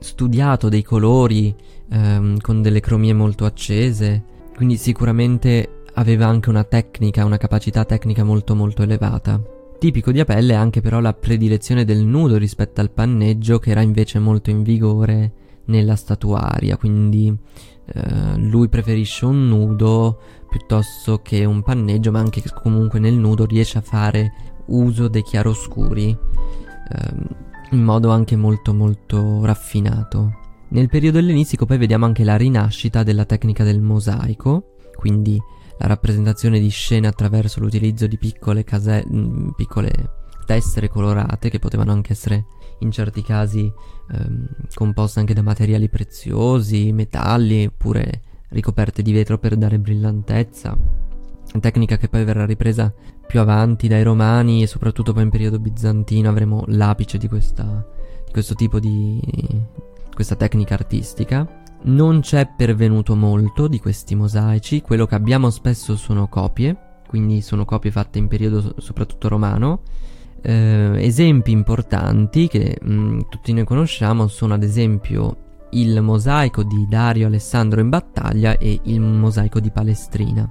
studiato 0.00 0.68
dei 0.68 0.82
colori 0.82 1.54
eh, 1.90 2.34
con 2.40 2.62
delle 2.62 2.80
cromie 2.80 3.12
molto 3.12 3.44
accese, 3.44 4.22
quindi 4.58 4.76
sicuramente 4.76 5.84
aveva 5.94 6.26
anche 6.26 6.48
una 6.48 6.64
tecnica, 6.64 7.24
una 7.24 7.36
capacità 7.36 7.84
tecnica 7.84 8.24
molto 8.24 8.56
molto 8.56 8.82
elevata. 8.82 9.40
Tipico 9.78 10.10
di 10.10 10.18
Apelle 10.18 10.54
è 10.54 10.56
anche 10.56 10.80
però 10.80 10.98
la 10.98 11.12
predilezione 11.12 11.84
del 11.84 12.04
nudo 12.04 12.36
rispetto 12.36 12.80
al 12.80 12.90
panneggio 12.90 13.60
che 13.60 13.70
era 13.70 13.82
invece 13.82 14.18
molto 14.18 14.50
in 14.50 14.64
vigore 14.64 15.32
nella 15.66 15.94
statuaria, 15.94 16.76
quindi 16.76 17.32
eh, 17.86 18.36
lui 18.36 18.68
preferisce 18.68 19.26
un 19.26 19.46
nudo 19.46 20.18
piuttosto 20.50 21.20
che 21.22 21.44
un 21.44 21.62
panneggio, 21.62 22.10
ma 22.10 22.18
anche 22.18 22.42
comunque 22.60 22.98
nel 22.98 23.14
nudo 23.14 23.44
riesce 23.44 23.78
a 23.78 23.82
fare 23.82 24.32
uso 24.66 25.06
dei 25.06 25.22
chiaroscuri 25.22 26.08
eh, 26.10 27.14
in 27.70 27.84
modo 27.84 28.10
anche 28.10 28.34
molto 28.34 28.74
molto 28.74 29.44
raffinato. 29.44 30.37
Nel 30.70 30.88
periodo 30.88 31.18
ellenistico 31.18 31.64
poi 31.64 31.78
vediamo 31.78 32.04
anche 32.04 32.24
la 32.24 32.36
rinascita 32.36 33.02
della 33.02 33.24
tecnica 33.24 33.64
del 33.64 33.80
mosaico, 33.80 34.74
quindi 34.96 35.40
la 35.78 35.86
rappresentazione 35.86 36.60
di 36.60 36.68
scene 36.68 37.06
attraverso 37.06 37.60
l'utilizzo 37.60 38.06
di 38.06 38.18
piccole, 38.18 38.64
case- 38.64 39.04
mm, 39.08 39.50
piccole 39.56 39.90
tessere 40.44 40.88
colorate 40.88 41.48
che 41.50 41.58
potevano 41.58 41.92
anche 41.92 42.12
essere 42.12 42.46
in 42.80 42.90
certi 42.90 43.22
casi 43.22 43.70
ehm, 44.10 44.46
composte 44.74 45.20
anche 45.20 45.34
da 45.34 45.42
materiali 45.42 45.88
preziosi, 45.88 46.92
metalli 46.92 47.66
oppure 47.66 48.22
ricoperte 48.48 49.02
di 49.02 49.12
vetro 49.12 49.38
per 49.38 49.56
dare 49.56 49.78
brillantezza. 49.78 50.76
Tecnica 51.60 51.96
che 51.96 52.08
poi 52.08 52.24
verrà 52.24 52.44
ripresa 52.44 52.92
più 53.26 53.40
avanti 53.40 53.88
dai 53.88 54.02
romani 54.02 54.62
e 54.62 54.66
soprattutto 54.66 55.12
poi 55.12 55.22
in 55.22 55.30
periodo 55.30 55.58
bizantino 55.58 56.28
avremo 56.28 56.64
l'apice 56.68 57.16
di, 57.16 57.26
questa, 57.26 57.86
di 58.24 58.32
questo 58.32 58.54
tipo 58.54 58.78
di, 58.78 59.20
questa 60.18 60.34
tecnica 60.34 60.74
artistica. 60.74 61.46
Non 61.82 62.22
c'è 62.22 62.50
pervenuto 62.56 63.14
molto 63.14 63.68
di 63.68 63.78
questi 63.78 64.16
mosaici, 64.16 64.80
quello 64.80 65.06
che 65.06 65.14
abbiamo 65.14 65.48
spesso 65.48 65.94
sono 65.94 66.26
copie, 66.26 66.76
quindi 67.06 67.40
sono 67.40 67.64
copie 67.64 67.92
fatte 67.92 68.18
in 68.18 68.26
periodo 68.26 68.74
soprattutto 68.78 69.28
romano. 69.28 69.82
Eh, 70.42 70.94
esempi 70.96 71.52
importanti 71.52 72.48
che 72.48 72.78
mh, 72.82 72.92
mm, 72.92 73.20
tutti 73.28 73.52
noi 73.52 73.62
conosciamo 73.62 74.26
sono 74.26 74.54
ad 74.54 74.64
esempio 74.64 75.66
il 75.70 76.02
mosaico 76.02 76.64
di 76.64 76.86
Dario 76.88 77.28
Alessandro 77.28 77.80
in 77.80 77.88
battaglia 77.88 78.58
e 78.58 78.80
il 78.82 79.00
mosaico 79.00 79.60
di 79.60 79.70
Palestrina. 79.70 80.50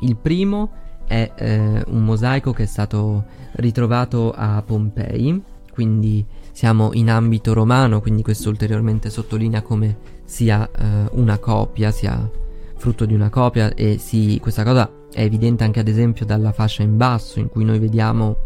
Il 0.00 0.16
primo 0.16 0.70
è 1.06 1.30
eh, 1.36 1.84
un 1.86 2.02
mosaico 2.02 2.52
che 2.52 2.64
è 2.64 2.66
stato 2.66 3.24
ritrovato 3.52 4.32
a 4.32 4.60
Pompei, 4.66 5.40
quindi 5.70 6.26
siamo 6.54 6.90
in 6.92 7.10
ambito 7.10 7.52
romano, 7.52 8.00
quindi 8.00 8.22
questo 8.22 8.48
ulteriormente 8.48 9.10
sottolinea 9.10 9.60
come 9.62 9.98
sia 10.24 10.70
eh, 10.70 11.08
una 11.14 11.38
copia, 11.38 11.90
sia 11.90 12.30
frutto 12.76 13.04
di 13.06 13.12
una 13.12 13.28
copia 13.28 13.74
e 13.74 13.98
sì, 13.98 14.38
questa 14.40 14.62
cosa 14.62 14.88
è 15.12 15.22
evidente 15.22 15.64
anche 15.64 15.80
ad 15.80 15.88
esempio 15.88 16.24
dalla 16.24 16.52
fascia 16.52 16.84
in 16.84 16.96
basso 16.96 17.40
in 17.40 17.48
cui 17.48 17.64
noi 17.64 17.80
vediamo 17.80 18.36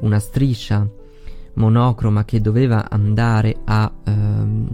una 0.00 0.18
striscia 0.18 0.88
monocroma 1.54 2.24
che 2.24 2.40
doveva 2.40 2.88
andare 2.88 3.56
a 3.64 3.92
ehm, 4.02 4.68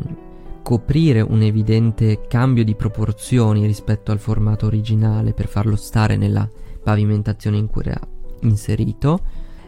coprire 0.63 1.21
un 1.21 1.43
evidente 1.43 2.27
cambio 2.29 2.63
di 2.63 2.77
proporzioni 2.77 3.67
rispetto 3.67 4.13
al 4.13 4.21
formato 4.21 4.67
originale 4.67 5.33
per 5.33 5.49
farlo 5.49 5.75
stare 5.75 6.17
nella 6.17 6.49
pavimentazione 6.81 7.57
in 7.57 7.67
cui 7.67 7.83
era 7.87 8.01
inserito. 8.43 9.19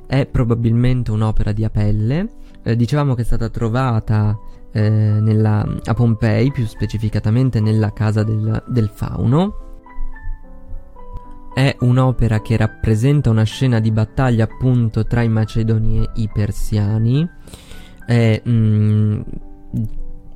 È 0.06 0.26
probabilmente 0.26 1.10
un'opera 1.10 1.50
di 1.50 1.64
Apelle 1.64 2.44
eh, 2.66 2.74
dicevamo 2.74 3.14
che 3.14 3.22
è 3.22 3.24
stata 3.24 3.48
trovata 3.48 4.36
eh, 4.72 4.80
nella, 4.80 5.64
a 5.84 5.94
Pompei, 5.94 6.50
più 6.50 6.66
specificatamente 6.66 7.60
nella 7.60 7.92
casa 7.92 8.24
del, 8.24 8.60
del 8.66 8.90
fauno. 8.92 9.62
È 11.54 11.76
un'opera 11.80 12.42
che 12.42 12.56
rappresenta 12.56 13.30
una 13.30 13.44
scena 13.44 13.78
di 13.78 13.92
battaglia 13.92 14.44
appunto 14.44 15.06
tra 15.06 15.22
i 15.22 15.28
macedoni 15.28 16.02
e 16.02 16.10
i 16.16 16.28
persiani. 16.30 17.26
è 18.04 18.42
mh, 18.44 18.50
mm, 18.50 19.20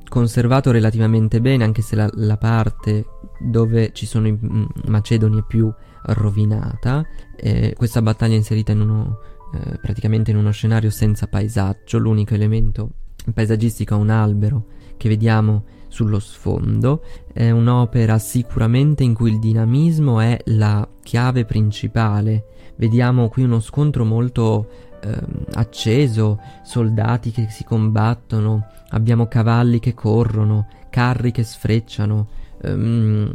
conservato 0.07 0.71
relativamente 0.71 1.41
bene, 1.41 1.65
anche 1.65 1.81
se 1.81 1.97
la, 1.97 2.09
la 2.13 2.37
parte 2.37 3.05
dove 3.39 3.91
ci 3.91 4.05
sono 4.05 4.27
i 4.27 4.31
mh, 4.31 4.47
mm, 4.47 4.65
macedoni 4.87 5.39
è 5.39 5.43
più 5.45 5.71
rovinata. 6.03 7.05
Eh, 7.35 7.73
questa 7.75 8.01
battaglia 8.01 8.35
è 8.35 8.37
inserita 8.37 8.71
in 8.71 8.79
uno, 8.79 9.19
eh, 9.53 9.77
praticamente 9.81 10.31
in 10.31 10.37
uno 10.37 10.51
scenario 10.51 10.89
senza 10.89 11.27
paesaggio, 11.27 11.97
l'unico 11.97 12.33
elemento 12.33 12.91
paesaggistico 13.33 13.93
è 13.95 13.97
un 13.97 14.09
albero 14.09 14.65
che 14.97 15.09
vediamo 15.09 15.63
sullo 15.87 16.19
sfondo. 16.19 17.03
È 17.31 17.49
un'opera 17.49 18.17
sicuramente 18.17 19.03
in 19.03 19.13
cui 19.13 19.31
il 19.31 19.39
dinamismo 19.39 20.19
è 20.19 20.39
la 20.45 20.87
chiave 21.03 21.45
principale. 21.45 22.45
Vediamo 22.75 23.27
qui 23.29 23.43
uno 23.43 23.59
scontro 23.59 24.05
molto 24.05 24.67
eh, 25.01 25.17
acceso, 25.53 26.39
soldati 26.63 27.31
che 27.31 27.47
si 27.49 27.63
combattono, 27.63 28.67
abbiamo 28.89 29.27
cavalli 29.27 29.79
che 29.79 29.93
corrono, 29.93 30.67
carri 30.89 31.31
che 31.31 31.43
sfrecciano, 31.43 32.27
ehm, 32.61 33.31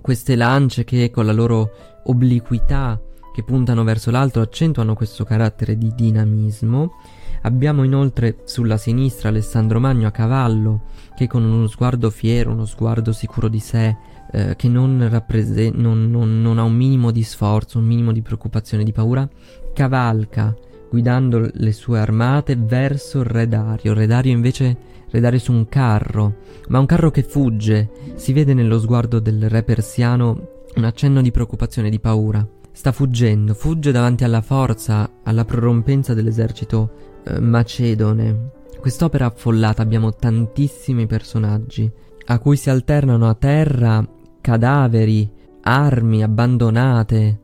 queste 0.00 0.36
lance 0.36 0.84
che 0.84 1.10
con 1.10 1.24
la 1.26 1.32
loro 1.32 1.70
obliquità 2.04 3.00
che 3.36 3.42
puntano 3.42 3.84
verso 3.84 4.10
l'alto 4.10 4.40
accentuano 4.40 4.94
questo 4.94 5.22
carattere 5.24 5.76
di 5.76 5.92
dinamismo. 5.94 6.94
Abbiamo 7.42 7.84
inoltre 7.84 8.38
sulla 8.44 8.78
sinistra 8.78 9.28
Alessandro 9.28 9.78
Magno 9.78 10.06
a 10.06 10.10
cavallo 10.10 10.84
che 11.14 11.26
con 11.26 11.44
uno 11.44 11.66
sguardo 11.66 12.08
fiero, 12.08 12.52
uno 12.52 12.64
sguardo 12.64 13.12
sicuro 13.12 13.48
di 13.48 13.58
sé, 13.58 13.94
eh, 14.32 14.56
che 14.56 14.68
non, 14.70 15.06
rapprese- 15.10 15.68
non, 15.68 16.10
non, 16.10 16.40
non 16.40 16.58
ha 16.58 16.62
un 16.62 16.72
minimo 16.72 17.10
di 17.10 17.22
sforzo, 17.22 17.78
un 17.78 17.84
minimo 17.84 18.10
di 18.10 18.22
preoccupazione, 18.22 18.84
di 18.84 18.92
paura, 18.92 19.28
cavalca 19.74 20.56
guidando 20.88 21.50
le 21.52 21.72
sue 21.72 21.98
armate 21.98 22.56
verso 22.56 23.18
il 23.18 23.26
re 23.26 23.46
Dario. 23.46 23.92
Re 23.92 24.06
Dario 24.06 24.32
invece 24.32 24.78
Re 25.10 25.20
Dario 25.20 25.38
su 25.38 25.52
un 25.52 25.68
carro, 25.68 26.36
ma 26.68 26.78
un 26.78 26.86
carro 26.86 27.10
che 27.10 27.22
fugge. 27.22 27.90
Si 28.14 28.32
vede 28.32 28.54
nello 28.54 28.78
sguardo 28.78 29.20
del 29.20 29.50
re 29.50 29.62
persiano 29.62 30.54
un 30.76 30.84
accenno 30.84 31.22
di 31.22 31.30
preoccupazione, 31.30 31.90
di 31.90 32.00
paura. 32.00 32.46
Sta 32.76 32.92
fuggendo, 32.92 33.54
fugge 33.54 33.90
davanti 33.90 34.22
alla 34.22 34.42
forza, 34.42 35.10
alla 35.22 35.46
prorompenza 35.46 36.12
dell'esercito 36.12 37.22
eh, 37.24 37.40
macedone. 37.40 38.50
Quest'opera 38.78 39.24
affollata 39.24 39.80
abbiamo 39.80 40.14
tantissimi 40.14 41.06
personaggi, 41.06 41.90
a 42.26 42.38
cui 42.38 42.58
si 42.58 42.68
alternano 42.68 43.30
a 43.30 43.34
terra 43.34 44.06
cadaveri, 44.42 45.28
armi 45.62 46.22
abbandonate. 46.22 47.40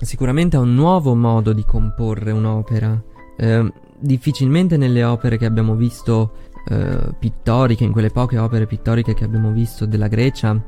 Sicuramente 0.00 0.56
è 0.56 0.60
un 0.60 0.74
nuovo 0.74 1.14
modo 1.14 1.52
di 1.52 1.66
comporre 1.66 2.30
un'opera. 2.30 3.00
Eh, 3.36 3.72
difficilmente 4.00 4.78
nelle 4.78 5.04
opere 5.04 5.36
che 5.36 5.44
abbiamo 5.44 5.74
visto 5.74 6.32
eh, 6.70 7.14
pittoriche, 7.18 7.84
in 7.84 7.92
quelle 7.92 8.10
poche 8.10 8.38
opere 8.38 8.66
pittoriche 8.66 9.12
che 9.12 9.24
abbiamo 9.24 9.52
visto 9.52 9.84
della 9.84 10.08
Grecia, 10.08 10.58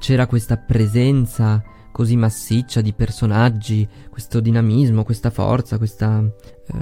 c'era 0.00 0.26
questa 0.26 0.56
presenza 0.56 1.62
così 1.94 2.16
massiccia 2.16 2.80
di 2.80 2.92
personaggi, 2.92 3.88
questo 4.10 4.40
dinamismo, 4.40 5.04
questa 5.04 5.30
forza, 5.30 5.78
questa 5.78 6.18
eh, 6.18 6.76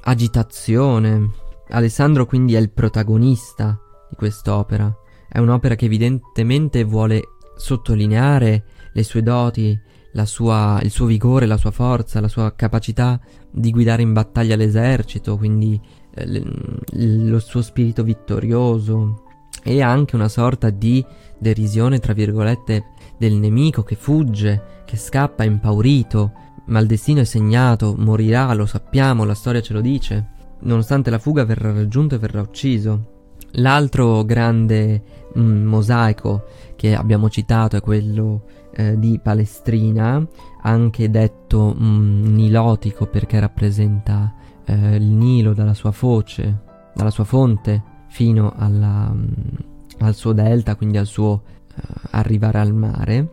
agitazione. 0.00 1.30
Alessandro 1.68 2.24
quindi 2.24 2.54
è 2.54 2.58
il 2.58 2.70
protagonista 2.70 3.78
di 4.08 4.16
quest'opera. 4.16 4.90
È 5.28 5.38
un'opera 5.40 5.74
che 5.74 5.84
evidentemente 5.84 6.84
vuole 6.84 7.20
sottolineare 7.54 8.64
le 8.94 9.02
sue 9.02 9.22
doti, 9.22 9.78
sua, 10.24 10.80
il 10.82 10.90
suo 10.90 11.04
vigore, 11.04 11.44
la 11.44 11.58
sua 11.58 11.70
forza, 11.70 12.22
la 12.22 12.28
sua 12.28 12.54
capacità 12.56 13.20
di 13.50 13.70
guidare 13.70 14.00
in 14.00 14.14
battaglia 14.14 14.56
l'esercito, 14.56 15.36
quindi 15.36 15.78
eh, 16.14 16.26
l- 16.26 17.28
lo 17.28 17.40
suo 17.40 17.60
spirito 17.60 18.02
vittorioso 18.02 19.22
e 19.62 19.82
anche 19.82 20.14
una 20.14 20.28
sorta 20.28 20.70
di 20.70 21.04
derisione, 21.38 21.98
tra 21.98 22.14
virgolette, 22.14 22.84
del 23.18 23.34
nemico 23.34 23.82
che 23.82 23.94
fugge, 23.94 24.82
che 24.84 24.96
scappa 24.96 25.44
impaurito, 25.44 26.32
ma 26.66 26.80
il 26.80 26.86
destino 26.86 27.20
è 27.20 27.24
segnato, 27.24 27.94
morirà, 27.96 28.52
lo 28.54 28.66
sappiamo, 28.66 29.24
la 29.24 29.34
storia 29.34 29.60
ce 29.60 29.72
lo 29.72 29.80
dice 29.80 30.34
nonostante 30.60 31.10
la 31.10 31.18
fuga 31.18 31.44
verrà 31.44 31.72
raggiunto 31.72 32.14
e 32.14 32.18
verrà 32.18 32.40
ucciso. 32.40 33.14
L'altro 33.58 34.24
grande 34.24 35.02
mm, 35.38 35.66
mosaico 35.66 36.44
che 36.76 36.94
abbiamo 36.94 37.28
citato 37.28 37.76
è 37.76 37.80
quello 37.80 38.44
eh, 38.72 38.98
di 38.98 39.18
Palestrina, 39.22 40.24
anche 40.62 41.10
detto 41.10 41.74
mm, 41.78 42.34
nilotico 42.34 43.06
perché 43.06 43.40
rappresenta 43.40 44.34
eh, 44.64 44.96
il 44.96 45.04
Nilo 45.04 45.54
dalla 45.54 45.74
sua 45.74 45.92
foce, 45.92 46.62
dalla 46.94 47.10
sua 47.10 47.24
fonte 47.24 47.82
fino 48.08 48.52
alla, 48.56 49.10
mm, 49.12 49.26
al 50.00 50.14
suo 50.14 50.32
delta, 50.32 50.76
quindi 50.76 50.98
al 50.98 51.06
suo 51.06 51.42
arrivare 52.10 52.58
al 52.58 52.74
mare. 52.74 53.28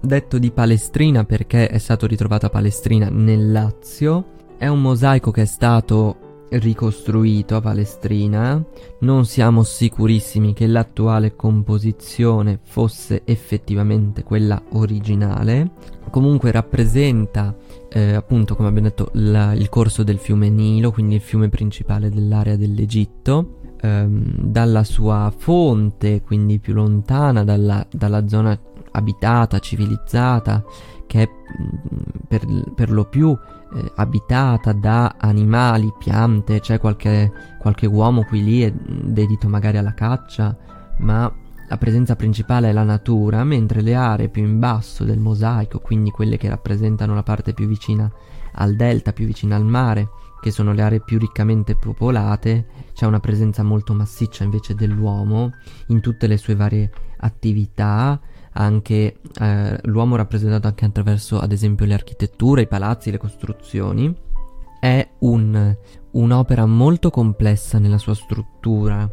Detto 0.00 0.38
di 0.38 0.50
Palestrina 0.50 1.24
perché 1.24 1.68
è 1.68 1.78
stato 1.78 2.06
ritrovato 2.06 2.46
a 2.46 2.50
Palestrina 2.50 3.08
nel 3.10 3.52
Lazio, 3.52 4.24
è 4.56 4.66
un 4.66 4.80
mosaico 4.80 5.30
che 5.30 5.42
è 5.42 5.46
stato 5.46 6.46
ricostruito 6.50 7.56
a 7.56 7.60
Palestrina, 7.60 8.62
non 9.00 9.24
siamo 9.24 9.62
sicurissimi 9.62 10.52
che 10.52 10.66
l'attuale 10.66 11.36
composizione 11.36 12.58
fosse 12.62 13.22
effettivamente 13.24 14.22
quella 14.22 14.60
originale, 14.72 15.70
comunque 16.10 16.50
rappresenta 16.50 17.54
eh, 17.88 18.14
appunto 18.14 18.56
come 18.56 18.68
abbiamo 18.68 18.88
detto 18.88 19.10
la, 19.14 19.52
il 19.52 19.68
corso 19.68 20.02
del 20.02 20.18
fiume 20.18 20.48
Nilo, 20.48 20.90
quindi 20.90 21.16
il 21.16 21.20
fiume 21.20 21.48
principale 21.48 22.08
dell'area 22.08 22.56
dell'Egitto, 22.56 23.59
ehm, 23.80 24.32
dalla 24.36 24.84
sua 24.84 25.32
fonte, 25.36 26.22
quindi 26.22 26.58
più 26.58 26.74
lontana 26.74 27.44
dalla, 27.44 27.86
dalla 27.90 28.26
zona 28.28 28.58
abitata, 28.92 29.58
civilizzata, 29.58 30.64
che 31.06 31.22
è 31.22 31.28
per, 32.28 32.46
per 32.74 32.90
lo 32.90 33.04
più 33.04 33.36
eh, 33.74 33.92
abitata 33.96 34.72
da 34.72 35.16
animali, 35.18 35.92
piante, 35.98 36.60
c'è 36.60 36.78
qualche, 36.78 37.32
qualche 37.58 37.86
uomo 37.86 38.24
qui 38.24 38.44
lì 38.44 38.62
è 38.62 38.72
dedito 38.72 39.48
magari 39.48 39.78
alla 39.78 39.94
caccia, 39.94 40.56
ma 40.98 41.32
la 41.68 41.76
presenza 41.76 42.16
principale 42.16 42.68
è 42.68 42.72
la 42.72 42.82
natura, 42.82 43.44
mentre 43.44 43.80
le 43.80 43.94
aree 43.94 44.28
più 44.28 44.42
in 44.42 44.58
basso 44.58 45.04
del 45.04 45.20
mosaico, 45.20 45.78
quindi 45.78 46.10
quelle 46.10 46.36
che 46.36 46.48
rappresentano 46.48 47.14
la 47.14 47.22
parte 47.22 47.54
più 47.54 47.68
vicina 47.68 48.10
al 48.54 48.74
delta, 48.74 49.12
più 49.12 49.26
vicina 49.26 49.54
al 49.54 49.64
mare, 49.64 50.08
che 50.40 50.50
sono 50.50 50.72
le 50.72 50.82
aree 50.82 51.00
più 51.00 51.18
riccamente 51.18 51.76
popolate, 51.76 52.66
c'è 52.94 53.06
una 53.06 53.20
presenza 53.20 53.62
molto 53.62 53.92
massiccia 53.94 54.44
invece 54.44 54.74
dell'uomo 54.74 55.52
in 55.88 56.00
tutte 56.00 56.26
le 56.26 56.36
sue 56.36 56.54
varie 56.54 56.90
attività, 57.18 58.18
anche 58.52 59.18
eh, 59.40 59.78
l'uomo 59.84 60.16
rappresentato 60.16 60.66
anche 60.66 60.84
attraverso 60.84 61.38
ad 61.38 61.52
esempio 61.52 61.86
le 61.86 61.94
architetture, 61.94 62.62
i 62.62 62.68
palazzi, 62.68 63.10
le 63.10 63.18
costruzioni. 63.18 64.14
È 64.80 65.08
un, 65.20 65.76
un'opera 66.12 66.66
molto 66.66 67.10
complessa 67.10 67.78
nella 67.78 67.98
sua 67.98 68.14
struttura, 68.14 69.08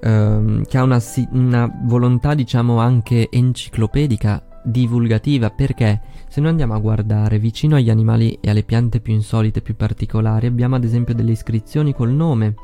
ehm, 0.00 0.64
che 0.64 0.78
ha 0.78 0.82
una, 0.82 1.00
una 1.32 1.80
volontà 1.84 2.34
diciamo 2.34 2.78
anche 2.78 3.28
enciclopedica, 3.30 4.53
divulgativa, 4.64 5.50
perché 5.50 6.00
se 6.28 6.40
noi 6.40 6.50
andiamo 6.50 6.74
a 6.74 6.80
guardare 6.80 7.38
vicino 7.38 7.76
agli 7.76 7.90
animali 7.90 8.38
e 8.40 8.50
alle 8.50 8.62
piante 8.62 9.00
più 9.00 9.12
insolite, 9.12 9.60
più 9.60 9.76
particolari, 9.76 10.46
abbiamo 10.46 10.76
ad 10.76 10.84
esempio 10.84 11.14
delle 11.14 11.32
iscrizioni 11.32 11.94
col 11.94 12.10
nome, 12.10 12.54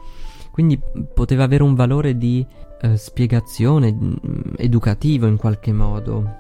quindi 0.51 0.81
poteva 1.15 1.45
avere 1.45 1.63
un 1.63 1.75
valore 1.75 2.17
di 2.17 2.45
eh, 2.83 2.97
spiegazione 2.97 3.93
mm, 3.93 4.15
educativo 4.57 5.27
in 5.27 5.37
qualche 5.37 5.73
modo. 5.73 6.39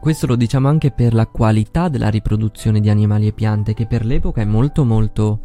Questo 0.00 0.26
lo 0.26 0.34
diciamo 0.34 0.68
anche 0.68 0.90
per 0.90 1.14
la 1.14 1.26
qualità 1.26 1.88
della 1.88 2.08
riproduzione 2.08 2.80
di 2.80 2.88
animali 2.88 3.26
e 3.26 3.32
piante 3.32 3.74
che 3.74 3.86
per 3.86 4.04
l'epoca 4.04 4.40
è 4.40 4.46
molto 4.46 4.84
molto 4.84 5.40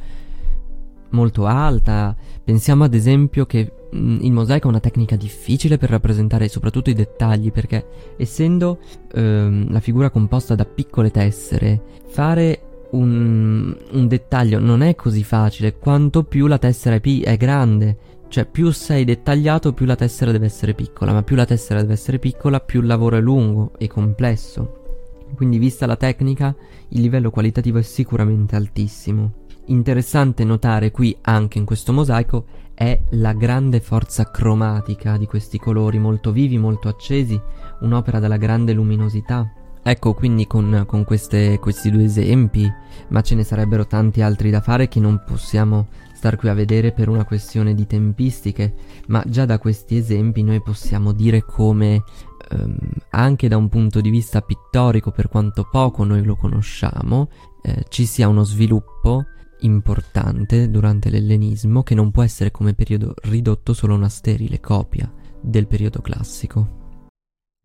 molto 1.10 1.45
alta. 1.45 2.15
Pensiamo 2.43 2.84
ad 2.84 2.93
esempio 2.93 3.45
che 3.45 3.71
mh, 3.71 3.74
il 3.91 4.32
mosaico 4.32 4.67
è 4.67 4.69
una 4.69 4.80
tecnica 4.80 5.15
difficile 5.15 5.78
per 5.78 5.89
rappresentare 5.89 6.48
soprattutto 6.48 6.89
i 6.89 6.93
dettagli 6.93 7.52
perché 7.52 7.86
essendo 8.17 8.80
ehm, 9.13 9.71
la 9.71 9.80
figura 9.80 10.10
composta 10.10 10.56
da 10.56 10.65
piccole 10.65 11.12
tessere, 11.12 11.82
fare 12.08 12.60
un, 12.91 13.76
un, 13.91 14.08
dettaglio 14.08 14.60
non 14.60 14.82
è 14.82 14.95
così 14.95 15.24
facile, 15.24 15.78
quanto 15.78 16.24
più 16.24 16.48
la 16.48 16.58
tessera 16.58 16.95
è, 16.95 17.00
pi- 17.00 17.21
è 17.21 17.38
grande. 17.38 17.98
Cioè, 18.28 18.45
più 18.45 18.71
sei 18.71 19.06
dettagliato, 19.06 19.74
più 19.74 19.86
la 19.86 19.95
tessera 19.95 20.32
deve 20.32 20.48
essere 20.48 20.74
piccola, 20.74 21.13
ma 21.13 21.24
più 21.24 21.36
la 21.36 21.45
tessera 21.45 21.82
deve 21.82 21.93
essere 21.93 22.19
piccola, 22.19 22.60
più 22.60 22.82
il 22.82 22.88
lavoro 22.88 23.17
è 23.17 23.21
lungo 23.21 23.71
e 23.78 23.88
complesso. 23.88 24.82
Quindi, 25.36 25.58
vista 25.58 25.86
la 25.86 25.95
tecnica, 25.95 26.54
il 26.89 27.02
livello 27.02 27.30
qualitativo 27.30 27.78
è 27.78 27.82
sicuramente 27.82 28.56
altissimo. 28.56 29.43
Interessante 29.67 30.43
notare 30.43 30.91
qui, 30.91 31.15
anche 31.21 31.60
in 31.60 31.65
questo 31.65 31.93
mosaico, 31.93 32.45
è 32.75 32.99
la 33.11 33.33
grande 33.33 33.79
forza 33.79 34.29
cromatica 34.29 35.17
di 35.17 35.25
questi 35.25 35.57
colori 35.57 35.97
molto 35.97 36.31
vivi, 36.31 36.59
molto 36.59 36.89
accesi, 36.89 37.41
un'opera 37.79 38.19
dalla 38.19 38.38
grande 38.38 38.73
luminosità, 38.73 39.49
Ecco, 39.88 40.15
quindi 40.15 40.47
con, 40.47 40.83
con 40.88 41.03
queste, 41.03 41.59
questi 41.59 41.91
due 41.91 42.05
esempi, 42.05 42.67
ma 43.09 43.21
ce 43.21 43.35
ne 43.35 43.43
sarebbero 43.43 43.85
tanti 43.85 44.23
altri 44.23 44.49
da 44.49 44.59
fare 44.59 44.88
che 44.88 44.99
non 44.99 45.21
possiamo 45.23 45.89
star 46.15 46.38
qui 46.38 46.49
a 46.49 46.55
vedere 46.55 46.91
per 46.91 47.07
una 47.07 47.23
questione 47.23 47.75
di 47.75 47.85
tempistiche, 47.85 48.73
ma 49.09 49.23
già 49.27 49.45
da 49.45 49.59
questi 49.59 49.95
esempi 49.95 50.41
noi 50.41 50.59
possiamo 50.59 51.11
dire 51.11 51.43
come 51.43 52.03
ehm, 52.49 52.75
anche 53.11 53.47
da 53.47 53.57
un 53.57 53.69
punto 53.69 54.01
di 54.01 54.09
vista 54.09 54.41
pittorico, 54.41 55.11
per 55.11 55.29
quanto 55.29 55.67
poco 55.69 56.03
noi 56.03 56.23
lo 56.23 56.35
conosciamo, 56.35 57.29
eh, 57.61 57.85
ci 57.88 58.07
sia 58.07 58.27
uno 58.27 58.43
sviluppo 58.43 59.25
importante 59.65 60.69
durante 60.69 61.10
l'ellenismo 61.10 61.84
che 61.84 61.95
non 61.95 62.12
può 62.12 62.23
essere 62.23 62.51
come 62.51 62.73
periodo 62.73 63.13
ridotto 63.23 63.73
solo 63.73 63.95
una 63.95 64.10
sterile 64.10 64.60
copia 64.60 65.12
del 65.41 65.67
periodo 65.67 66.01
classico. 66.01 66.84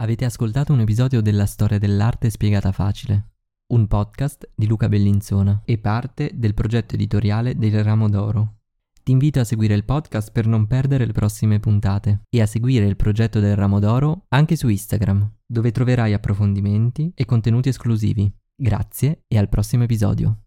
Avete 0.02 0.24
ascoltato 0.24 0.72
un 0.72 0.80
episodio 0.80 1.20
della 1.20 1.46
storia 1.46 1.78
dell'arte 1.78 2.30
spiegata 2.30 2.72
facile, 2.72 3.32
un 3.72 3.86
podcast 3.86 4.50
di 4.54 4.66
Luca 4.66 4.88
Bellinzona 4.88 5.62
e 5.64 5.78
parte 5.78 6.30
del 6.34 6.54
progetto 6.54 6.94
editoriale 6.94 7.54
del 7.56 7.84
Ramo 7.84 8.08
d'Oro. 8.08 8.54
Ti 9.02 9.12
invito 9.12 9.40
a 9.40 9.44
seguire 9.44 9.74
il 9.74 9.84
podcast 9.84 10.32
per 10.32 10.46
non 10.46 10.66
perdere 10.66 11.04
le 11.04 11.12
prossime 11.12 11.60
puntate 11.60 12.22
e 12.30 12.40
a 12.40 12.46
seguire 12.46 12.86
il 12.86 12.96
progetto 12.96 13.40
del 13.40 13.56
Ramo 13.56 13.78
d'Oro 13.78 14.24
anche 14.28 14.56
su 14.56 14.68
Instagram, 14.68 15.30
dove 15.46 15.70
troverai 15.70 16.14
approfondimenti 16.14 17.12
e 17.14 17.24
contenuti 17.26 17.68
esclusivi. 17.68 18.32
Grazie 18.54 19.24
e 19.26 19.38
al 19.38 19.48
prossimo 19.48 19.84
episodio. 19.84 20.44